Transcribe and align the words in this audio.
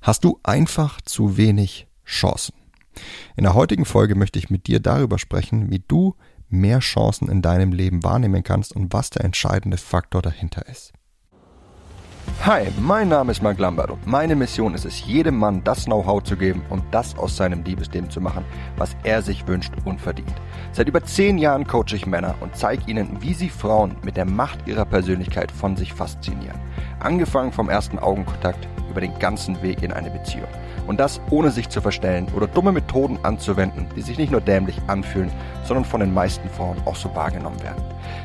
Hast 0.00 0.24
du 0.24 0.38
einfach 0.42 1.00
zu 1.00 1.36
wenig 1.36 1.88
Chancen? 2.06 2.54
In 3.36 3.44
der 3.44 3.54
heutigen 3.54 3.84
Folge 3.84 4.14
möchte 4.14 4.38
ich 4.38 4.50
mit 4.50 4.66
dir 4.66 4.80
darüber 4.80 5.18
sprechen, 5.18 5.70
wie 5.70 5.82
du 5.86 6.14
mehr 6.48 6.78
Chancen 6.78 7.28
in 7.28 7.42
deinem 7.42 7.72
Leben 7.72 8.02
wahrnehmen 8.02 8.42
kannst 8.42 8.74
und 8.74 8.92
was 8.92 9.10
der 9.10 9.24
entscheidende 9.24 9.76
Faktor 9.76 10.22
dahinter 10.22 10.66
ist. 10.66 10.92
Hi, 12.44 12.68
mein 12.80 13.08
Name 13.08 13.32
ist 13.32 13.42
Mark 13.42 13.58
Lambert 13.58 13.90
und 13.90 14.06
meine 14.06 14.36
Mission 14.36 14.74
ist 14.74 14.84
es, 14.84 15.04
jedem 15.04 15.38
Mann 15.38 15.64
das 15.64 15.86
Know-how 15.86 16.22
zu 16.22 16.36
geben 16.36 16.62
und 16.70 16.84
das 16.92 17.16
aus 17.18 17.36
seinem 17.36 17.64
Liebesleben 17.64 18.10
zu 18.10 18.20
machen, 18.20 18.44
was 18.76 18.96
er 19.02 19.22
sich 19.22 19.46
wünscht 19.48 19.72
und 19.84 20.00
verdient. 20.00 20.34
Seit 20.72 20.88
über 20.88 21.02
zehn 21.02 21.38
Jahren 21.38 21.66
coache 21.66 21.96
ich 21.96 22.06
Männer 22.06 22.36
und 22.40 22.56
zeige 22.56 22.88
ihnen, 22.88 23.20
wie 23.20 23.34
sie 23.34 23.48
Frauen 23.48 23.96
mit 24.04 24.16
der 24.16 24.24
Macht 24.24 24.68
ihrer 24.68 24.84
Persönlichkeit 24.84 25.50
von 25.50 25.76
sich 25.76 25.92
faszinieren. 25.92 26.58
Angefangen 27.00 27.52
vom 27.52 27.68
ersten 27.68 27.98
Augenkontakt 27.98 28.68
über 28.88 29.00
den 29.00 29.18
ganzen 29.18 29.60
Weg 29.62 29.82
in 29.82 29.92
eine 29.92 30.10
Beziehung. 30.10 30.48
Und 30.86 30.98
das 30.98 31.20
ohne 31.30 31.50
sich 31.50 31.68
zu 31.68 31.80
verstellen 31.80 32.28
oder 32.34 32.46
dumme 32.46 32.72
Methoden 32.72 33.18
anzuwenden, 33.22 33.86
die 33.94 34.02
sich 34.02 34.18
nicht 34.18 34.32
nur 34.32 34.40
dämlich 34.40 34.76
anfühlen, 34.86 35.30
sondern 35.64 35.84
von 35.84 36.00
den 36.00 36.14
meisten 36.14 36.48
Frauen 36.48 36.78
auch 36.86 36.96
so 36.96 37.14
wahrgenommen 37.14 37.62
werden. 37.62 37.82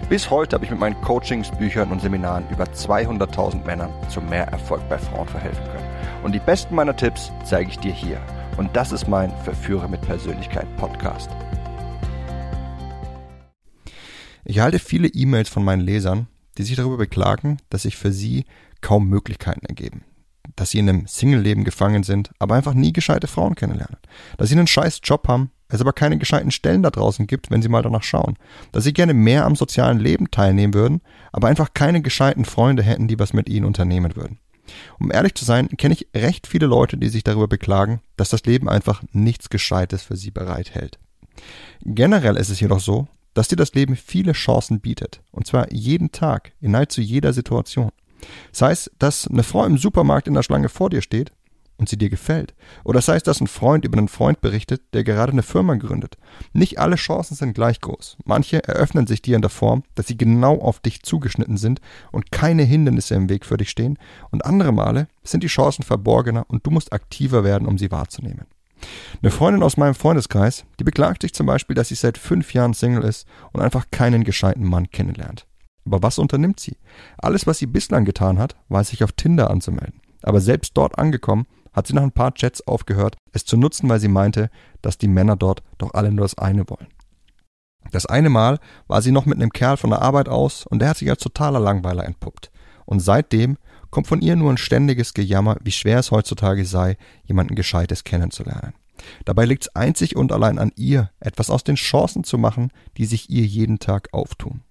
Bis 0.10 0.30
heute 0.30 0.56
habe 0.56 0.66
ich 0.66 0.72
mit 0.72 0.80
meinen 0.80 1.00
Coachings, 1.02 1.52
Büchern 1.52 1.92
und 1.92 2.02
Seminaren 2.02 2.46
über 2.50 2.66
200.000 2.66 3.66
Männern 3.66 3.92
zu 4.10 4.22
mehr 4.22 4.48
Erfolg 4.48 4.88
bei 4.88 4.98
Frauen 4.98 5.28
verhelfen 5.28 5.64
können. 5.66 5.88
Und 6.24 6.34
die 6.34 6.40
besten 6.40 6.76
meiner 6.76 6.96
Tipps 6.96 7.32
zeige 7.44 7.70
ich 7.70 7.80
dir 7.80 7.92
hier. 7.92 8.22
Und 8.58 8.76
das 8.76 8.92
ist 8.92 9.08
mein 9.08 9.32
Verführer 9.44 9.88
mit 9.88 10.02
Persönlichkeit 10.02 10.68
Podcast. 10.78 11.30
Ich 14.46 14.58
erhalte 14.58 14.80
viele 14.80 15.08
E-Mails 15.08 15.50
von 15.50 15.64
meinen 15.64 15.82
Lesern, 15.82 16.28
die 16.58 16.64
sich 16.64 16.76
darüber 16.76 16.98
beklagen, 16.98 17.58
dass 17.70 17.84
sich 17.84 17.98
für 17.98 18.12
sie 18.12 18.46
kaum 18.82 19.08
Möglichkeiten 19.08 19.66
ergeben. 19.66 20.04
Dass 20.56 20.72
sie 20.72 20.80
in 20.80 20.90
einem 20.90 21.08
Single-Leben 21.08 21.64
gefangen 21.64 22.04
sind, 22.04 22.32
aber 22.40 22.56
einfach 22.56 22.74
nie 22.74 22.94
gescheite 22.94 23.28
Frauen 23.28 23.56
kennenlernen. 23.56 23.98
Dass 24.38 24.50
sie 24.50 24.56
einen 24.56 24.68
scheiß 24.68 25.02
Job 25.04 25.28
haben, 25.28 25.52
es 25.68 25.82
aber 25.82 25.94
keine 25.94 26.18
gescheiten 26.18 26.52
Stellen 26.52 26.84
da 26.84 26.92
draußen 26.92 27.26
gibt, 27.26 27.50
wenn 27.50 27.62
sie 27.62 27.70
mal 27.70 27.82
danach 27.82 28.04
schauen. 28.04 28.38
Dass 28.72 28.84
sie 28.84 28.94
gerne 28.94 29.14
mehr 29.14 29.46
am 29.46 29.56
sozialen 29.56 30.00
Leben 30.00 30.30
teilnehmen 30.30 30.74
würden, 30.74 31.02
aber 31.32 31.48
einfach 31.48 31.74
keine 31.74 32.02
gescheiten 32.02 32.46
Freunde 32.46 32.84
hätten, 32.84 33.08
die 33.08 33.18
was 33.18 33.34
mit 33.34 33.50
ihnen 33.50 33.66
unternehmen 33.66 34.16
würden. 34.16 34.40
Um 35.00 35.12
ehrlich 35.12 35.36
zu 35.36 35.46
sein, 35.46 35.68
kenne 35.70 35.96
ich 35.96 36.08
recht 36.16 36.48
viele 36.48 36.68
Leute, 36.68 36.98
die 36.98 37.10
sich 37.10 37.24
darüber 37.24 37.48
beklagen, 37.48 38.02
dass 38.18 38.30
das 38.30 38.44
Leben 38.44 38.70
einfach 38.70 39.04
nichts 39.12 39.50
Gescheites 39.50 40.04
für 40.04 40.16
sie 40.16 40.32
bereithält. 40.32 41.00
Generell 41.82 42.38
ist 42.38 42.50
es 42.50 42.60
jedoch 42.60 42.80
so, 42.80 43.08
dass 43.34 43.48
dir 43.48 43.56
das 43.56 43.74
Leben 43.74 43.96
viele 43.96 44.34
Chancen 44.34 44.80
bietet. 44.80 45.22
Und 45.32 45.48
zwar 45.48 45.72
jeden 45.74 46.12
Tag, 46.12 46.52
in 46.62 46.72
nahezu 46.72 47.02
jeder 47.02 47.34
Situation. 47.34 47.92
Sei 48.52 48.72
es, 48.72 48.92
dass 49.00 49.28
eine 49.28 49.44
Frau 49.44 49.66
im 49.66 49.78
Supermarkt 49.78 50.28
in 50.28 50.34
der 50.34 50.44
Schlange 50.44 50.70
vor 50.70 50.90
dir 50.90 51.02
steht 51.02 51.32
und 51.78 51.90
sie 51.90 51.98
dir 51.98 52.10
gefällt. 52.10 52.54
Oder 52.84 53.02
sei 53.02 53.16
es, 53.16 53.24
dass 53.24 53.42
ein 53.42 53.48
Freund 53.48 53.86
über 53.86 53.98
einen 53.98 54.08
Freund 54.08 54.42
berichtet, 54.42 54.82
der 54.94 55.04
gerade 55.04 55.32
eine 55.32 55.44
Firma 55.44 55.76
gründet. 55.76 56.18
Nicht 56.54 56.80
alle 56.80 56.96
Chancen 56.96 57.36
sind 57.36 57.54
gleich 57.54 57.82
groß. 57.82 58.18
Manche 58.26 58.64
eröffnen 58.64 59.08
sich 59.08 59.22
dir 59.22 59.36
in 59.36 59.42
der 59.42 59.50
Form, 59.50 59.84
dass 59.96 60.08
sie 60.08 60.18
genau 60.18 60.60
auf 60.60 60.80
dich 60.80 61.04
zugeschnitten 61.04 61.58
sind 61.58 61.82
und 62.12 62.32
keine 62.32 62.64
Hindernisse 62.64 63.16
im 63.16 63.30
Weg 63.30 63.46
für 63.46 63.58
dich 63.58 63.70
stehen. 63.70 63.98
Und 64.32 64.46
andere 64.46 64.72
Male 64.72 65.08
sind 65.24 65.44
die 65.44 65.48
Chancen 65.48 65.84
verborgener 65.84 66.46
und 66.48 66.66
du 66.66 66.72
musst 66.72 66.94
aktiver 66.94 67.44
werden, 67.44 67.68
um 67.68 67.78
sie 67.78 67.92
wahrzunehmen. 67.92 68.46
Eine 69.22 69.32
Freundin 69.32 69.64
aus 69.64 69.78
meinem 69.78 69.96
Freundeskreis, 69.96 70.66
die 70.80 70.84
beklagt 70.84 71.22
sich 71.22 71.34
zum 71.34 71.46
Beispiel, 71.48 71.76
dass 71.76 71.88
sie 71.88 71.96
seit 71.96 72.18
fünf 72.18 72.54
Jahren 72.54 72.74
Single 72.74 73.04
ist 73.04 73.28
und 73.52 73.62
einfach 73.62 73.86
keinen 73.92 74.24
gescheiten 74.24 74.66
Mann 74.66 74.90
kennenlernt. 74.92 75.48
Aber 75.86 76.02
was 76.02 76.20
unternimmt 76.20 76.60
sie? 76.60 76.78
Alles, 77.18 77.48
was 77.48 77.58
sie 77.58 77.68
bislang 77.68 78.06
getan 78.06 78.40
hat, 78.40 78.56
war 78.70 78.84
sich 78.84 79.04
auf 79.04 79.12
Tinder 79.12 79.50
anzumelden. 79.50 80.02
Aber 80.22 80.40
selbst 80.42 80.78
dort 80.78 80.98
angekommen, 80.98 81.46
hat 81.74 81.88
sie 81.88 81.94
nach 81.94 82.04
ein 82.04 82.12
paar 82.12 82.34
Chats 82.34 82.66
aufgehört, 82.68 83.18
es 83.32 83.46
zu 83.46 83.58
nutzen, 83.58 83.90
weil 83.90 84.00
sie 84.00 84.08
meinte, 84.08 84.50
dass 84.82 84.98
die 84.98 85.08
Männer 85.08 85.36
dort 85.36 85.64
doch 85.78 85.94
alle 85.94 86.12
nur 86.12 86.24
das 86.24 86.38
eine 86.38 86.70
wollen. 86.70 86.88
Das 87.92 88.06
eine 88.06 88.30
Mal 88.30 88.60
war 88.88 89.02
sie 89.02 89.12
noch 89.12 89.26
mit 89.26 89.38
einem 89.38 89.52
Kerl 89.52 89.78
von 89.78 89.90
der 89.90 90.02
Arbeit 90.02 90.30
aus 90.30 90.66
und 90.66 90.80
der 90.80 90.90
hat 90.90 90.98
sich 90.98 91.10
als 91.10 91.22
totaler 91.22 91.60
Langweiler 91.60 92.06
entpuppt. 92.06 92.52
Und 92.86 93.00
seitdem 93.00 93.58
kommt 93.92 94.08
von 94.08 94.22
ihr 94.22 94.36
nur 94.36 94.52
ein 94.52 94.58
ständiges 94.58 95.14
Gejammer, 95.14 95.58
wie 95.62 95.72
schwer 95.72 96.00
es 96.00 96.12
heutzutage 96.12 96.66
sei, 96.66 96.98
jemanden 97.24 97.56
Gescheites 97.56 98.04
kennenzulernen. 98.04 98.74
Dabei 99.26 99.46
liegt 99.46 99.64
es 99.64 99.76
einzig 99.76 100.16
und 100.16 100.32
allein 100.32 100.60
an 100.60 100.72
ihr, 100.76 101.12
etwas 101.20 101.50
aus 101.50 101.64
den 101.64 101.76
Chancen 101.76 102.24
zu 102.24 102.38
machen, 102.38 102.72
die 102.98 103.06
sich 103.06 103.30
ihr 103.30 103.46
jeden 103.46 103.80
Tag 103.80 104.10
auftun. 104.14 104.62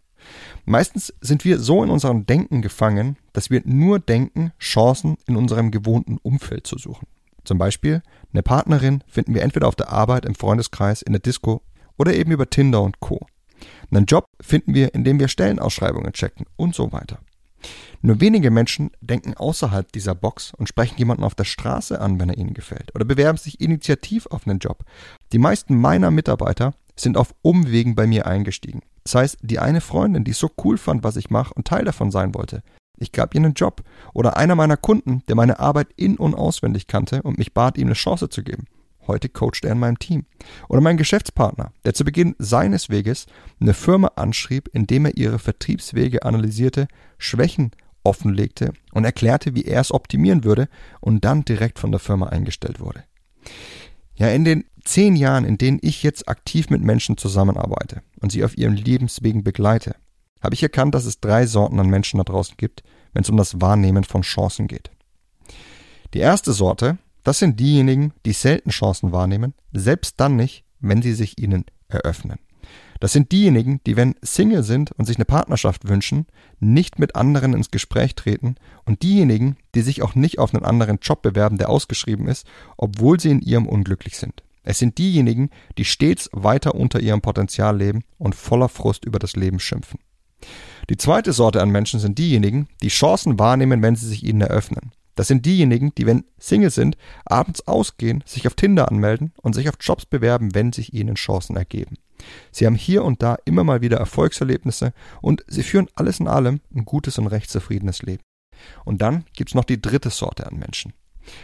Meistens 0.65 1.13
sind 1.21 1.45
wir 1.45 1.59
so 1.59 1.83
in 1.83 1.91
unserem 1.91 2.27
Denken 2.27 2.63
gefangen, 2.63 3.17
dass 3.33 3.51
wir 3.51 3.63
nur 3.65 3.99
denken, 3.99 4.53
Chancen 4.59 5.17
in 5.27 5.37
unserem 5.37 5.71
gewohnten 5.71 6.19
Umfeld 6.23 6.67
zu 6.67 6.79
suchen. 6.79 7.07
Zum 7.45 7.59
Beispiel 7.59 8.03
eine 8.33 8.43
Partnerin 8.43 9.03
finden 9.09 9.35
wir 9.35 9.43
entweder 9.43 9.67
auf 9.69 9.77
der 9.77 9.91
Arbeit, 9.91 10.25
im 10.25 10.35
Freundeskreis, 10.35 11.03
in 11.03 11.13
der 11.13 11.21
Disco 11.21 11.63
oder 11.97 12.15
eben 12.15 12.31
über 12.31 12.49
Tinder 12.49 12.83
und 12.83 13.01
Co. 13.01 13.27
Einen 13.91 14.07
Job 14.07 14.27
finden 14.41 14.75
wir, 14.75 14.95
indem 14.95 15.19
wir 15.21 15.29
Stellenausschreibungen 15.29 16.13
checken 16.13 16.47
und 16.57 16.75
so 16.75 16.93
weiter. 16.93 17.19
Nur 18.01 18.21
wenige 18.21 18.51
Menschen 18.51 18.91
denken 19.01 19.35
außerhalb 19.35 19.93
dieser 19.93 20.15
Box 20.15 20.53
und 20.57 20.69
sprechen 20.69 20.99
jemanden 20.99 21.23
auf 21.23 21.37
der 21.37 21.45
Straße 21.45 22.01
an, 22.01 22.19
wenn 22.19 22.29
er 22.29 22.39
ihnen 22.39 22.55
gefällt, 22.55 22.93
oder 22.95 23.05
bewerben 23.05 23.39
sich 23.39 23.61
initiativ 23.61 24.27
auf 24.27 24.47
einen 24.47 24.59
Job. 24.59 24.85
Die 25.33 25.39
meisten 25.39 25.77
meiner 25.77 26.11
Mitarbeiter 26.11 26.75
sind 26.97 27.17
auf 27.17 27.35
Umwegen 27.43 27.95
bei 27.95 28.07
mir 28.07 28.27
eingestiegen. 28.27 28.83
Das 29.05 29.15
heißt, 29.15 29.39
die 29.43 29.59
eine 29.59 29.81
Freundin, 29.81 30.25
die 30.25 30.33
so 30.33 30.51
cool 30.65 30.79
fand, 30.79 31.03
was 31.03 31.17
ich 31.17 31.31
mache 31.31 31.55
und 31.55 31.67
Teil 31.67 31.85
davon 31.85 32.11
sein 32.11 32.35
wollte, 32.35 32.63
ich 33.03 33.11
gab 33.13 33.35
ihr 33.35 33.41
einen 33.41 33.55
Job. 33.55 33.83
Oder 34.15 34.37
einer 34.37 34.55
meiner 34.55 34.77
Kunden, 34.77 35.23
der 35.27 35.35
meine 35.35 35.59
Arbeit 35.59 35.89
in- 35.97 36.19
und 36.19 36.35
auswendig 36.35 36.87
kannte 36.87 37.23
und 37.23 37.37
mich 37.37 37.53
bat, 37.53 37.77
ihm 37.77 37.89
eine 37.89 37.95
Chance 37.95 38.29
zu 38.29 38.43
geben. 38.45 38.67
Heute 39.09 39.29
coacht 39.29 39.65
er 39.65 39.73
in 39.73 39.81
meinem 39.81 39.99
Team. 39.99 40.27
Oder 40.69 40.81
mein 40.81 40.97
Geschäftspartner, 40.97 41.73
der 41.85 41.95
zu 41.95 42.05
Beginn 42.05 42.37
seines 42.39 42.89
Weges 42.89 43.27
eine 43.61 43.75
Firma 43.75 44.13
anschrieb, 44.15 44.69
indem 44.73 45.07
er 45.07 45.17
ihre 45.17 45.41
Vertriebswege 45.41 46.23
analysierte, 46.23 46.87
Schwächen 47.19 47.73
offenlegte 48.05 48.73
und 48.93 49.05
erklärte, 49.05 49.57
wie 49.57 49.65
er 49.65 49.81
es 49.81 49.93
optimieren 49.93 50.45
würde 50.45 50.69
und 51.01 51.25
dann 51.25 51.45
direkt 51.45 51.81
von 51.81 51.91
der 51.91 52.01
Firma 52.01 52.29
eingestellt 52.29 52.79
wurde. 52.79 53.03
Ja, 54.15 54.29
in 54.29 54.45
den 54.45 54.65
zehn 54.85 55.17
Jahren, 55.17 55.45
in 55.45 55.59
denen 55.59 55.79
ich 55.83 56.03
jetzt 56.03 56.29
aktiv 56.29 56.71
mit 56.71 56.83
Menschen 56.83 57.17
zusammenarbeite 57.17 58.03
und 58.21 58.33
sie 58.33 58.45
auf 58.45 58.57
ihren 58.57 58.77
Lebenswegen 58.77 59.45
begleite, 59.45 59.97
habe 60.41 60.55
ich 60.55 60.63
erkannt, 60.63 60.95
dass 60.95 61.05
es 61.05 61.21
drei 61.21 61.47
Sorten 61.47 61.79
an 61.79 61.89
Menschen 61.89 62.19
da 62.19 62.25
draußen 62.25 62.57
gibt, 62.57 62.83
wenn 63.13 63.23
es 63.23 63.31
um 63.31 63.37
das 63.37 63.61
Wahrnehmen 63.61 64.05
von 64.05 64.23
Chancen 64.23 64.67
geht. 64.67 64.91
Die 66.15 66.19
erste 66.19 66.53
Sorte 66.53 66.99
das 67.23 67.39
sind 67.39 67.61
diejenigen, 67.61 68.13
die 68.27 68.33
selten 68.33 68.71
Chancen 68.71 69.13
wahrnehmen, 69.13 69.55
selbst 69.73 70.19
dann 70.19 70.37
nicht, 70.37 70.65
wenn 70.81 71.03
sie 71.03 71.15
sich 71.15 71.39
ihnen 71.39 71.65
eröffnen. 71.89 72.39
Das 72.99 73.13
sind 73.13 73.33
diejenigen, 73.33 73.81
die, 73.85 73.97
wenn 73.97 74.15
Single 74.23 74.63
sind 74.63 74.93
und 74.93 75.07
sich 75.07 75.17
eine 75.17 75.25
Partnerschaft 75.25 75.89
wünschen, 75.89 76.27
nicht 76.61 76.99
mit 76.99 77.17
anderen 77.17 77.53
ins 77.53 77.71
Gespräch 77.71 78.15
treten 78.15 78.55
und 78.85 79.03
diejenigen, 79.03 79.57
die 79.75 79.83
sich 79.83 80.03
auch 80.03 80.15
nicht 80.15 80.39
auf 80.39 80.55
einen 80.55 80.65
anderen 80.65 80.99
Job 81.03 81.23
bewerben, 81.23 81.59
der 81.59 81.69
ausgeschrieben 81.69 82.29
ist, 82.29 82.47
obwohl 82.77 83.19
sie 83.19 83.31
in 83.31 83.41
ihrem 83.41 83.67
unglücklich 83.67 84.17
sind. 84.17 84.43
Es 84.63 84.79
sind 84.79 84.99
diejenigen, 84.99 85.51
die 85.79 85.85
stets 85.85 86.31
weiter 86.33 86.75
unter 86.75 87.01
ihrem 87.01 87.21
Potenzial 87.21 87.77
leben 87.77 88.05
und 88.19 88.35
voller 88.35 88.69
Frust 88.69 89.05
über 89.05 89.19
das 89.19 89.35
Leben 89.37 89.59
schimpfen. 89.59 89.99
Die 90.91 90.97
zweite 90.97 91.33
Sorte 91.33 91.63
an 91.63 91.71
Menschen 91.71 92.01
sind 92.01 92.19
diejenigen, 92.19 92.69
die 92.83 92.89
Chancen 92.89 93.39
wahrnehmen, 93.39 93.83
wenn 93.83 93.97
sie 93.97 94.09
sich 94.09 94.25
ihnen 94.25 94.41
eröffnen. 94.41 94.93
Das 95.15 95.29
sind 95.29 95.45
diejenigen, 95.45 95.95
die, 95.95 96.07
wenn 96.07 96.25
Single 96.39 96.71
sind, 96.71 96.97
abends 97.25 97.67
ausgehen, 97.67 98.25
sich 98.27 98.47
auf 98.47 98.55
Tinder 98.55 98.91
anmelden 98.91 99.33
und 99.43 99.55
sich 99.55 99.69
auf 99.69 99.77
Jobs 99.79 100.07
bewerben, 100.07 100.55
wenn 100.55 100.73
sich 100.73 100.95
ihnen 100.95 101.17
Chancen 101.17 101.57
ergeben. 101.57 101.97
Sie 102.51 102.67
haben 102.67 102.77
hier 102.77 103.05
und 103.05 103.23
da 103.23 103.37
immer 103.45 103.65
mal 103.65 103.83
wieder 103.83 103.99
Erfolgserlebnisse 103.99 104.93
und 105.21 105.45
sie 105.49 105.63
führen 105.63 105.89
alles 105.95 106.21
in 106.21 106.29
allem 106.29 106.61
ein 106.75 106.85
gutes 106.85 107.19
und 107.19 107.27
recht 107.27 107.51
zufriedenes 107.51 108.03
Leben. 108.03 108.23
Und 108.85 109.03
dann 109.03 109.25
gibt's 109.35 109.55
noch 109.55 109.65
die 109.65 109.83
dritte 109.83 110.11
Sorte 110.11 110.47
an 110.47 110.59
Menschen. 110.59 110.93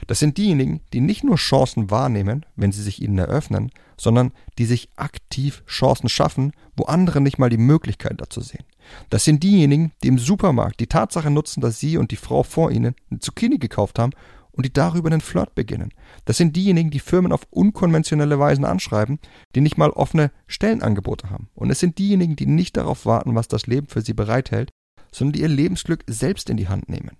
Das 0.06 0.18
sind 0.18 0.38
diejenigen, 0.38 0.80
die 0.92 1.00
nicht 1.00 1.24
nur 1.24 1.36
Chancen 1.36 1.90
wahrnehmen, 1.90 2.44
wenn 2.56 2.72
sie 2.72 2.82
sich 2.82 3.02
ihnen 3.02 3.18
eröffnen, 3.18 3.70
sondern 3.96 4.32
die 4.58 4.64
sich 4.64 4.88
aktiv 4.96 5.62
Chancen 5.66 6.08
schaffen, 6.08 6.52
wo 6.76 6.84
andere 6.84 7.20
nicht 7.20 7.38
mal 7.38 7.50
die 7.50 7.58
Möglichkeit 7.58 8.20
dazu 8.20 8.40
sehen. 8.40 8.64
Das 9.10 9.24
sind 9.24 9.42
diejenigen, 9.42 9.92
die 10.02 10.08
im 10.08 10.18
Supermarkt 10.18 10.80
die 10.80 10.86
Tatsache 10.86 11.30
nutzen, 11.30 11.60
dass 11.60 11.80
sie 11.80 11.96
und 11.96 12.10
die 12.10 12.16
Frau 12.16 12.42
vor 12.42 12.70
ihnen 12.70 12.94
eine 13.10 13.20
Zucchini 13.20 13.58
gekauft 13.58 13.98
haben 13.98 14.12
und 14.52 14.64
die 14.64 14.72
darüber 14.72 15.08
einen 15.08 15.20
Flirt 15.20 15.54
beginnen. 15.54 15.92
Das 16.24 16.36
sind 16.36 16.56
diejenigen, 16.56 16.90
die 16.90 16.98
Firmen 16.98 17.32
auf 17.32 17.46
unkonventionelle 17.50 18.38
Weisen 18.38 18.64
anschreiben, 18.64 19.18
die 19.54 19.60
nicht 19.60 19.78
mal 19.78 19.90
offene 19.90 20.32
Stellenangebote 20.46 21.30
haben. 21.30 21.48
Und 21.54 21.70
es 21.70 21.80
sind 21.80 21.98
diejenigen, 21.98 22.34
die 22.34 22.46
nicht 22.46 22.76
darauf 22.76 23.06
warten, 23.06 23.34
was 23.34 23.48
das 23.48 23.66
Leben 23.66 23.86
für 23.86 24.00
sie 24.00 24.14
bereithält, 24.14 24.70
sondern 25.12 25.34
die 25.34 25.42
ihr 25.42 25.48
Lebensglück 25.48 26.04
selbst 26.08 26.50
in 26.50 26.56
die 26.56 26.68
Hand 26.68 26.88
nehmen. 26.88 27.16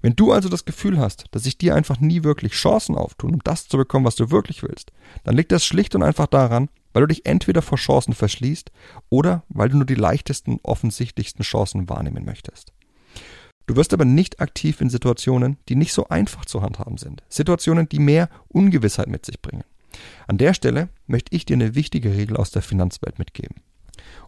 Wenn 0.00 0.16
du 0.16 0.32
also 0.32 0.48
das 0.48 0.64
Gefühl 0.64 0.98
hast, 0.98 1.26
dass 1.30 1.44
sich 1.44 1.58
dir 1.58 1.74
einfach 1.74 2.00
nie 2.00 2.24
wirklich 2.24 2.52
Chancen 2.52 2.96
auftun, 2.96 3.34
um 3.34 3.40
das 3.44 3.68
zu 3.68 3.76
bekommen, 3.76 4.04
was 4.04 4.16
du 4.16 4.30
wirklich 4.30 4.62
willst, 4.62 4.92
dann 5.24 5.36
liegt 5.36 5.52
das 5.52 5.64
schlicht 5.64 5.94
und 5.94 6.02
einfach 6.02 6.26
daran, 6.26 6.68
weil 6.92 7.02
du 7.02 7.08
dich 7.08 7.26
entweder 7.26 7.62
vor 7.62 7.78
Chancen 7.78 8.14
verschließt 8.14 8.70
oder 9.08 9.44
weil 9.48 9.68
du 9.68 9.76
nur 9.76 9.86
die 9.86 9.94
leichtesten, 9.94 10.58
offensichtlichsten 10.62 11.42
Chancen 11.42 11.88
wahrnehmen 11.88 12.24
möchtest. 12.24 12.72
Du 13.66 13.76
wirst 13.76 13.94
aber 13.94 14.04
nicht 14.04 14.40
aktiv 14.40 14.80
in 14.80 14.90
Situationen, 14.90 15.56
die 15.68 15.76
nicht 15.76 15.92
so 15.92 16.08
einfach 16.08 16.44
zu 16.44 16.62
handhaben 16.62 16.98
sind. 16.98 17.22
Situationen, 17.28 17.88
die 17.88 18.00
mehr 18.00 18.28
Ungewissheit 18.48 19.06
mit 19.06 19.24
sich 19.24 19.40
bringen. 19.40 19.64
An 20.26 20.38
der 20.38 20.54
Stelle 20.54 20.88
möchte 21.06 21.34
ich 21.34 21.44
dir 21.44 21.54
eine 21.54 21.74
wichtige 21.74 22.14
Regel 22.14 22.36
aus 22.36 22.50
der 22.50 22.62
Finanzwelt 22.62 23.18
mitgeben. 23.18 23.56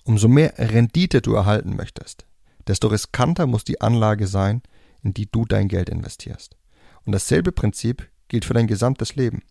Umso 0.05 0.29
mehr 0.29 0.55
Rendite 0.58 1.20
du 1.20 1.35
erhalten 1.35 1.75
möchtest, 1.76 2.26
desto 2.67 2.88
riskanter 2.88 3.46
muss 3.46 3.64
die 3.64 3.81
Anlage 3.81 4.26
sein, 4.26 4.62
in 5.04 5.14
die 5.14 5.30
du 5.30 5.44
dein 5.44 5.68
Geld 5.68 5.88
investierst. 5.88 6.56
Und 7.04 7.12
dasselbe 7.12 7.52
Prinzip 7.52 8.08
gilt 8.28 8.44
für 8.44 8.54
dein 8.54 8.66
gesamtes 8.66 9.14
Leben. 9.16 9.42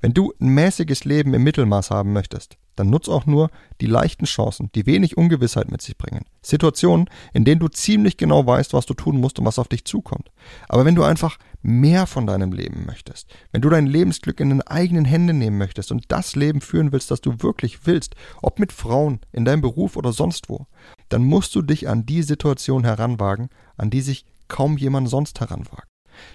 Wenn 0.00 0.14
du 0.14 0.32
ein 0.40 0.48
mäßiges 0.48 1.04
Leben 1.04 1.34
im 1.34 1.44
Mittelmaß 1.44 1.90
haben 1.90 2.12
möchtest, 2.12 2.56
dann 2.76 2.88
nutz 2.88 3.08
auch 3.08 3.26
nur 3.26 3.50
die 3.80 3.86
leichten 3.86 4.24
Chancen, 4.24 4.70
die 4.74 4.86
wenig 4.86 5.16
Ungewissheit 5.16 5.70
mit 5.70 5.82
sich 5.82 5.98
bringen. 5.98 6.24
Situationen, 6.40 7.08
in 7.34 7.44
denen 7.44 7.60
du 7.60 7.68
ziemlich 7.68 8.16
genau 8.16 8.46
weißt, 8.46 8.72
was 8.72 8.86
du 8.86 8.94
tun 8.94 9.20
musst 9.20 9.38
und 9.38 9.44
was 9.44 9.58
auf 9.58 9.68
dich 9.68 9.84
zukommt. 9.84 10.30
Aber 10.68 10.84
wenn 10.84 10.94
du 10.94 11.02
einfach 11.02 11.38
mehr 11.60 12.06
von 12.06 12.26
deinem 12.26 12.52
Leben 12.52 12.86
möchtest, 12.86 13.28
wenn 13.52 13.60
du 13.60 13.68
dein 13.68 13.86
Lebensglück 13.86 14.40
in 14.40 14.48
den 14.48 14.62
eigenen 14.62 15.04
Händen 15.04 15.38
nehmen 15.38 15.58
möchtest 15.58 15.92
und 15.92 16.06
das 16.08 16.34
Leben 16.34 16.60
führen 16.62 16.92
willst, 16.92 17.10
das 17.10 17.20
du 17.20 17.42
wirklich 17.42 17.86
willst, 17.86 18.14
ob 18.40 18.58
mit 18.58 18.72
Frauen, 18.72 19.20
in 19.32 19.44
deinem 19.44 19.60
Beruf 19.60 19.96
oder 19.96 20.12
sonst 20.12 20.48
wo, 20.48 20.66
dann 21.10 21.24
musst 21.24 21.54
du 21.54 21.62
dich 21.62 21.88
an 21.88 22.06
die 22.06 22.22
Situation 22.22 22.84
heranwagen, 22.84 23.50
an 23.76 23.90
die 23.90 24.00
sich 24.00 24.24
kaum 24.52 24.76
jemand 24.76 25.08
sonst 25.08 25.40
heranwagt. 25.40 25.88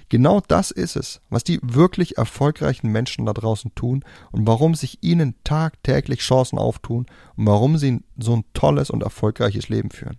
Genau 0.09 0.41
das 0.47 0.71
ist 0.71 0.95
es, 0.95 1.21
was 1.29 1.43
die 1.43 1.59
wirklich 1.61 2.17
erfolgreichen 2.17 2.91
Menschen 2.91 3.27
da 3.27 3.33
draußen 3.33 3.75
tun 3.75 4.03
und 4.31 4.47
warum 4.47 4.73
sich 4.73 5.03
ihnen 5.03 5.35
tagtäglich 5.43 6.21
Chancen 6.21 6.57
auftun 6.57 7.05
und 7.35 7.45
warum 7.45 7.77
sie 7.77 8.01
so 8.17 8.35
ein 8.35 8.43
tolles 8.53 8.89
und 8.89 9.03
erfolgreiches 9.03 9.69
Leben 9.69 9.91
führen. 9.91 10.17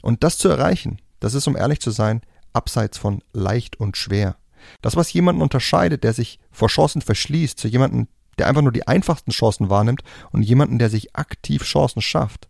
Und 0.00 0.24
das 0.24 0.38
zu 0.38 0.48
erreichen, 0.48 1.02
das 1.20 1.34
ist, 1.34 1.46
um 1.46 1.56
ehrlich 1.56 1.80
zu 1.80 1.90
sein, 1.90 2.22
abseits 2.54 2.96
von 2.96 3.22
leicht 3.34 3.78
und 3.78 3.98
schwer. 3.98 4.36
Das, 4.80 4.96
was 4.96 5.12
jemanden 5.12 5.42
unterscheidet, 5.42 6.02
der 6.02 6.14
sich 6.14 6.40
vor 6.50 6.68
Chancen 6.68 7.02
verschließt, 7.02 7.58
zu 7.58 7.68
jemandem, 7.68 8.08
der 8.38 8.46
einfach 8.46 8.62
nur 8.62 8.72
die 8.72 8.86
einfachsten 8.86 9.32
Chancen 9.32 9.68
wahrnimmt 9.68 10.02
und 10.30 10.42
jemanden, 10.42 10.78
der 10.78 10.88
sich 10.88 11.14
aktiv 11.14 11.62
Chancen 11.62 12.00
schafft, 12.00 12.48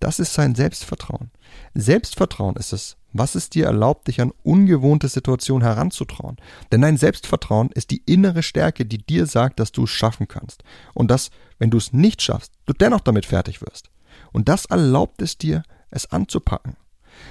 das 0.00 0.18
ist 0.18 0.34
sein 0.34 0.54
Selbstvertrauen. 0.54 1.30
Selbstvertrauen 1.74 2.56
ist 2.56 2.72
es, 2.72 2.96
was 3.12 3.34
es 3.34 3.50
dir 3.50 3.66
erlaubt, 3.66 4.08
dich 4.08 4.20
an 4.20 4.32
ungewohnte 4.42 5.08
Situationen 5.08 5.62
heranzutrauen. 5.66 6.36
Denn 6.72 6.80
dein 6.80 6.96
Selbstvertrauen 6.96 7.70
ist 7.72 7.90
die 7.90 8.02
innere 8.06 8.42
Stärke, 8.42 8.86
die 8.86 8.98
dir 8.98 9.26
sagt, 9.26 9.60
dass 9.60 9.72
du 9.72 9.84
es 9.84 9.90
schaffen 9.90 10.28
kannst. 10.28 10.64
Und 10.94 11.10
dass, 11.10 11.30
wenn 11.58 11.70
du 11.70 11.78
es 11.78 11.92
nicht 11.92 12.22
schaffst, 12.22 12.52
du 12.66 12.72
dennoch 12.72 13.00
damit 13.00 13.26
fertig 13.26 13.60
wirst. 13.62 13.90
Und 14.32 14.48
das 14.48 14.64
erlaubt 14.66 15.22
es 15.22 15.38
dir, 15.38 15.62
es 15.90 16.10
anzupacken. 16.10 16.76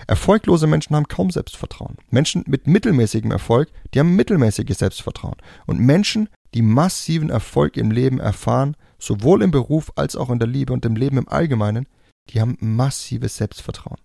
Erfolglose 0.08 0.68
Menschen 0.68 0.96
haben 0.96 1.08
kaum 1.08 1.32
Selbstvertrauen. 1.32 1.98
Menschen 2.10 2.44
mit 2.48 2.68
mittelmäßigem 2.68 3.32
Erfolg, 3.32 3.70
die 3.94 4.00
haben 4.00 4.16
mittelmäßiges 4.16 4.78
Selbstvertrauen. 4.78 5.38
Und 5.66 5.80
Menschen, 5.80 6.30
die 6.54 6.62
massiven 6.62 7.30
Erfolg 7.30 7.78
im 7.78 7.92
Leben 7.92 8.20
erfahren, 8.20 8.76
sowohl 9.00 9.42
im 9.42 9.52
Beruf 9.52 9.92
als 9.96 10.16
auch 10.16 10.30
in 10.30 10.40
der 10.40 10.48
Liebe 10.48 10.74
und 10.74 10.86
im 10.86 10.96
Leben 10.96 11.18
im 11.18 11.30
Allgemeinen, 11.30 11.88
die 12.30 12.42
haben 12.42 12.58
massives 12.60 13.38
Selbstvertrauen. 13.38 14.00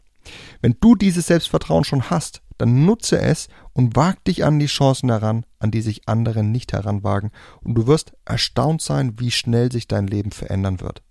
Wenn 0.62 0.76
du 0.80 0.94
dieses 0.94 1.26
Selbstvertrauen 1.26 1.84
schon 1.84 2.10
hast, 2.10 2.42
dann 2.58 2.84
nutze 2.84 3.20
es 3.20 3.48
und 3.72 3.96
wag 3.96 4.22
dich 4.24 4.44
an 4.44 4.58
die 4.58 4.66
Chancen 4.66 5.10
heran, 5.10 5.44
an 5.58 5.70
die 5.70 5.82
sich 5.82 6.08
andere 6.08 6.42
nicht 6.42 6.72
heranwagen, 6.72 7.30
und 7.62 7.74
du 7.74 7.86
wirst 7.86 8.12
erstaunt 8.24 8.80
sein, 8.80 9.18
wie 9.18 9.30
schnell 9.30 9.72
sich 9.72 9.88
dein 9.88 10.06
Leben 10.06 10.30
verändern 10.30 10.80
wird. 10.80 11.02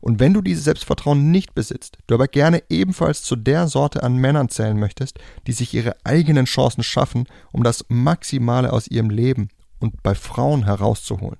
Und 0.00 0.20
wenn 0.20 0.34
du 0.34 0.42
dieses 0.42 0.64
Selbstvertrauen 0.64 1.30
nicht 1.30 1.54
besitzt, 1.54 1.98
du 2.06 2.14
aber 2.14 2.28
gerne 2.28 2.62
ebenfalls 2.68 3.22
zu 3.22 3.36
der 3.36 3.68
Sorte 3.68 4.02
an 4.02 4.16
Männern 4.16 4.48
zählen 4.48 4.78
möchtest, 4.78 5.18
die 5.46 5.52
sich 5.52 5.72
ihre 5.72 5.96
eigenen 6.04 6.44
Chancen 6.44 6.82
schaffen, 6.82 7.26
um 7.52 7.62
das 7.62 7.84
Maximale 7.88 8.72
aus 8.72 8.88
ihrem 8.88 9.10
Leben 9.10 9.48
und 9.78 10.02
bei 10.02 10.14
Frauen 10.14 10.64
herauszuholen, 10.64 11.38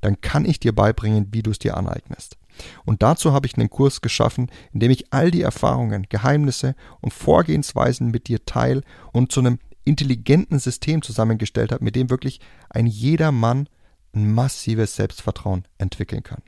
dann 0.00 0.20
kann 0.20 0.46
ich 0.46 0.58
dir 0.58 0.74
beibringen, 0.74 1.28
wie 1.32 1.42
du 1.42 1.50
es 1.50 1.58
dir 1.58 1.76
aneignest. 1.76 2.38
Und 2.84 3.02
dazu 3.02 3.32
habe 3.32 3.46
ich 3.46 3.56
einen 3.56 3.70
Kurs 3.70 4.00
geschaffen, 4.00 4.50
in 4.72 4.80
dem 4.80 4.90
ich 4.90 5.12
all 5.12 5.30
die 5.30 5.42
Erfahrungen, 5.42 6.06
Geheimnisse 6.08 6.74
und 7.00 7.12
Vorgehensweisen 7.12 8.10
mit 8.10 8.28
dir 8.28 8.44
teile 8.44 8.82
und 9.12 9.32
zu 9.32 9.40
einem 9.40 9.58
intelligenten 9.84 10.58
System 10.58 11.02
zusammengestellt 11.02 11.72
habe, 11.72 11.84
mit 11.84 11.96
dem 11.96 12.10
wirklich 12.10 12.40
ein 12.70 12.86
jeder 12.86 13.32
Mann 13.32 13.68
ein 14.14 14.32
massives 14.32 14.96
Selbstvertrauen 14.96 15.66
entwickeln 15.78 16.22
kann. 16.22 16.42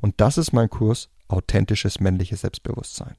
Und 0.00 0.14
das 0.18 0.38
ist 0.38 0.52
mein 0.52 0.70
Kurs 0.70 1.08
authentisches 1.28 2.00
männliches 2.00 2.42
Selbstbewusstsein. 2.42 3.16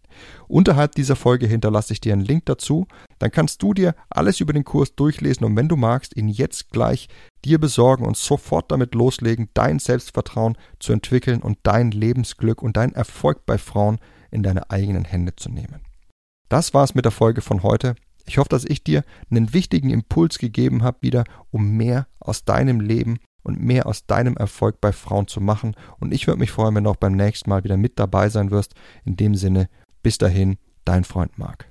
Unterhalb 0.48 0.96
dieser 0.96 1.16
Folge 1.16 1.48
hinterlasse 1.48 1.94
ich 1.94 2.02
dir 2.02 2.13
einen 2.13 2.24
Link 2.24 2.46
dazu, 2.46 2.88
dann 3.19 3.31
kannst 3.31 3.62
du 3.63 3.74
dir 3.74 3.96
alles 4.10 4.40
über 4.40 4.54
den 4.54 4.63
Kurs 4.63 4.96
durchlesen 4.96 5.46
und 5.46 5.56
wenn 5.56 5.68
du 5.68 5.75
magst, 5.75 6.16
ihn 6.16 6.28
jetzt 6.28 6.69
gleich 6.72 7.07
dir 7.44 7.60
besorgen 7.60 8.06
und 8.06 8.18
sofort 8.18 8.72
damit 8.72 8.96
loslegen, 8.96 9.50
dein 9.54 9.80
Selbstvertrauen 9.80 10.57
zu 10.80 10.94
entwickeln 10.94 11.42
und 11.42 11.57
dein 11.63 11.92
Lebensglück 11.92 12.62
und 12.62 12.78
dein 12.78 12.94
Erfolg 12.94 13.46
bei 13.46 13.57
Frauen 13.57 14.00
in 14.31 14.44
deine 14.44 14.69
eigenen 14.69 15.06
Hände 15.06 15.36
zu 15.36 15.50
nehmen. 15.50 15.81
Das 16.50 16.74
war's 16.74 16.96
mit 16.96 17.06
der 17.06 17.12
Folge 17.12 17.42
von 17.42 17.63
heute. 17.63 17.96
Ich 18.28 18.38
hoffe, 18.38 18.50
dass 18.50 18.66
ich 18.66 18.84
dir 18.84 19.04
einen 19.30 19.54
wichtigen 19.54 19.90
Impuls 19.90 20.40
gegeben 20.40 20.84
habe, 20.84 20.98
wieder 21.01 21.24
um 21.51 21.78
mehr 21.78 22.08
aus 22.19 22.44
deinem 22.44 22.80
Leben 22.80 23.19
und 23.46 23.62
mehr 23.62 23.86
aus 23.86 24.06
deinem 24.06 24.36
Erfolg 24.36 24.82
bei 24.82 24.92
Frauen 24.92 25.28
zu 25.28 25.40
machen. 25.40 25.76
Und 26.00 26.14
ich 26.14 26.28
würde 26.28 26.40
mich 26.40 26.52
freuen, 26.52 26.76
wenn 26.76 26.84
du 26.84 26.90
auch 26.90 26.96
beim 26.98 27.16
nächsten 27.16 27.50
Mal 27.50 27.64
wieder 27.64 27.78
mit 27.78 28.00
dabei 28.00 28.28
sein 28.30 28.52
wirst. 28.52 28.74
In 29.06 29.16
dem 29.16 29.36
Sinne, 29.36 29.70
bis 30.04 30.18
dahin, 30.18 30.58
dein 30.84 31.04
Freund 31.04 31.38
Marc. 31.38 31.68